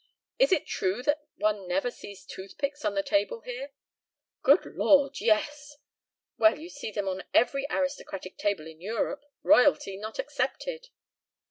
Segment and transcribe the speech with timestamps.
[0.39, 3.71] Is it true that one never sees toothpicks on the table here?"
[4.41, 5.77] "Good lord, yes!"
[6.39, 10.89] "Well, you see them on every aristocratic table in Europe, royalty not excepted."